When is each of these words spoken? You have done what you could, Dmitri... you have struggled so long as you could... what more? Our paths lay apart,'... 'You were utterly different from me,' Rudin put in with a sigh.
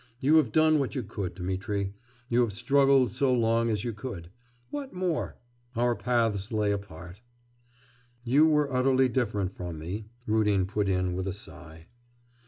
You 0.19 0.37
have 0.37 0.51
done 0.51 0.79
what 0.79 0.95
you 0.95 1.03
could, 1.03 1.35
Dmitri... 1.35 1.93
you 2.27 2.41
have 2.41 2.53
struggled 2.53 3.11
so 3.11 3.31
long 3.31 3.69
as 3.69 3.83
you 3.83 3.93
could... 3.93 4.31
what 4.71 4.93
more? 4.95 5.37
Our 5.75 5.95
paths 5.95 6.51
lay 6.51 6.71
apart,'... 6.71 7.21
'You 8.23 8.47
were 8.47 8.73
utterly 8.73 9.09
different 9.09 9.55
from 9.55 9.77
me,' 9.77 10.09
Rudin 10.25 10.65
put 10.65 10.89
in 10.89 11.13
with 11.13 11.27
a 11.27 11.33
sigh. 11.33 11.85